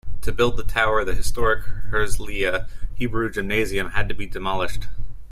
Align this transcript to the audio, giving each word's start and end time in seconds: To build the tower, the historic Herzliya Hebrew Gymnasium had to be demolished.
To 0.21 0.31
build 0.31 0.57
the 0.57 0.63
tower, 0.63 1.05
the 1.05 1.13
historic 1.13 1.63
Herzliya 1.91 2.67
Hebrew 2.95 3.29
Gymnasium 3.29 3.91
had 3.91 4.09
to 4.09 4.15
be 4.15 4.25
demolished. 4.25 4.87